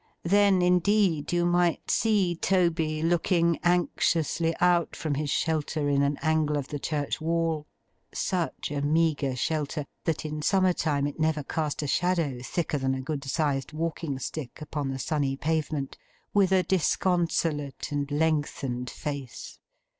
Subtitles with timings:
[0.23, 6.57] Then, indeed, you might see Toby looking anxiously out from his shelter in an angle
[6.57, 11.87] of the church wall—such a meagre shelter that in summer time it never cast a
[11.87, 18.09] shadow thicker than a good sized walking stick upon the sunny pavement—with a disconsolate and
[18.09, 19.59] lengthened face.